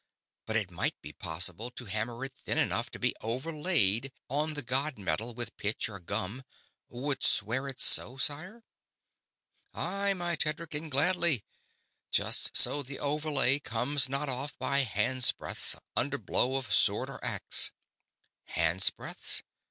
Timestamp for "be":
1.03-1.13, 2.97-3.13